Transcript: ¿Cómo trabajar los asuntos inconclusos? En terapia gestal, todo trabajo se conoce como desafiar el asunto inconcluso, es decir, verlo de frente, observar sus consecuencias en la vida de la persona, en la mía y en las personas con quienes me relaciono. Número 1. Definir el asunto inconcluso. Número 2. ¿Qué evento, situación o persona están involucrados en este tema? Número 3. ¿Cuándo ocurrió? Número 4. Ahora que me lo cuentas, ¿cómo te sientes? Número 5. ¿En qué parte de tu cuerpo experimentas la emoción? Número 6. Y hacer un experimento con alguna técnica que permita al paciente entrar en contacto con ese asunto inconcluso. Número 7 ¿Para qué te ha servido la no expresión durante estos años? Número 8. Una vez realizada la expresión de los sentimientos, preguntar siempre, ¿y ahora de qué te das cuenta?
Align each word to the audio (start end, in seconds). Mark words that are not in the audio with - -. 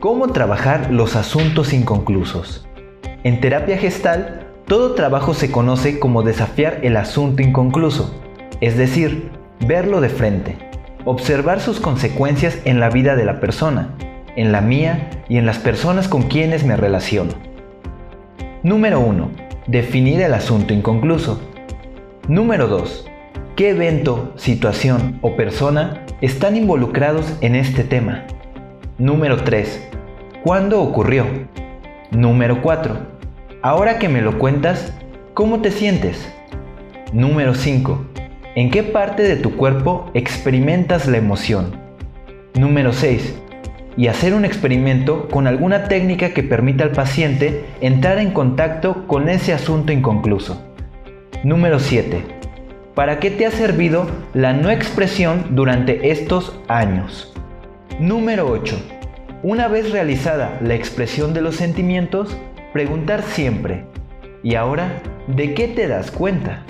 ¿Cómo 0.00 0.28
trabajar 0.28 0.90
los 0.90 1.16
asuntos 1.16 1.72
inconclusos? 1.72 2.68
En 3.24 3.40
terapia 3.40 3.78
gestal, 3.78 4.46
todo 4.66 4.94
trabajo 4.94 5.32
se 5.32 5.50
conoce 5.50 5.98
como 5.98 6.22
desafiar 6.22 6.80
el 6.82 6.98
asunto 6.98 7.42
inconcluso, 7.42 8.14
es 8.60 8.76
decir, 8.76 9.30
verlo 9.66 10.02
de 10.02 10.10
frente, 10.10 10.58
observar 11.06 11.60
sus 11.60 11.80
consecuencias 11.80 12.58
en 12.66 12.78
la 12.78 12.90
vida 12.90 13.16
de 13.16 13.24
la 13.24 13.40
persona, 13.40 13.94
en 14.36 14.52
la 14.52 14.60
mía 14.60 15.08
y 15.30 15.38
en 15.38 15.46
las 15.46 15.58
personas 15.58 16.08
con 16.08 16.24
quienes 16.24 16.62
me 16.62 16.76
relaciono. 16.76 17.32
Número 18.62 19.00
1. 19.00 19.30
Definir 19.66 20.20
el 20.20 20.34
asunto 20.34 20.74
inconcluso. 20.74 21.40
Número 22.28 22.68
2. 22.68 23.08
¿Qué 23.56 23.70
evento, 23.70 24.34
situación 24.36 25.18
o 25.22 25.36
persona 25.36 26.04
están 26.20 26.54
involucrados 26.54 27.32
en 27.40 27.54
este 27.56 27.82
tema? 27.82 28.26
Número 28.98 29.36
3. 29.36 29.88
¿Cuándo 30.42 30.80
ocurrió? 30.80 31.26
Número 32.10 32.62
4. 32.62 32.96
Ahora 33.60 33.98
que 33.98 34.08
me 34.08 34.22
lo 34.22 34.38
cuentas, 34.38 34.94
¿cómo 35.34 35.60
te 35.60 35.70
sientes? 35.70 36.32
Número 37.12 37.54
5. 37.54 38.06
¿En 38.54 38.70
qué 38.70 38.82
parte 38.82 39.22
de 39.22 39.36
tu 39.36 39.54
cuerpo 39.54 40.10
experimentas 40.14 41.06
la 41.06 41.18
emoción? 41.18 41.76
Número 42.54 42.94
6. 42.94 43.36
Y 43.98 44.06
hacer 44.06 44.32
un 44.32 44.46
experimento 44.46 45.28
con 45.28 45.46
alguna 45.46 45.88
técnica 45.88 46.30
que 46.30 46.42
permita 46.42 46.84
al 46.84 46.92
paciente 46.92 47.66
entrar 47.82 48.18
en 48.18 48.30
contacto 48.30 49.06
con 49.06 49.28
ese 49.28 49.52
asunto 49.52 49.92
inconcluso. 49.92 50.62
Número 51.44 51.78
7 51.78 52.36
¿Para 52.96 53.20
qué 53.20 53.30
te 53.30 53.44
ha 53.44 53.50
servido 53.50 54.06
la 54.32 54.54
no 54.54 54.70
expresión 54.70 55.48
durante 55.50 56.10
estos 56.10 56.58
años? 56.66 57.35
Número 57.98 58.46
8. 58.50 58.76
Una 59.42 59.68
vez 59.68 59.90
realizada 59.90 60.58
la 60.60 60.74
expresión 60.74 61.32
de 61.32 61.40
los 61.40 61.56
sentimientos, 61.56 62.36
preguntar 62.74 63.22
siempre, 63.22 63.86
¿y 64.42 64.54
ahora 64.54 65.00
de 65.28 65.54
qué 65.54 65.66
te 65.66 65.88
das 65.88 66.10
cuenta? 66.10 66.66